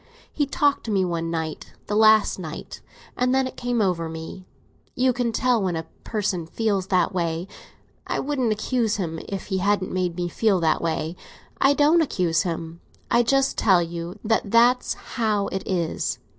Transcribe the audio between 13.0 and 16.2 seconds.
I just tell you that that's how it is.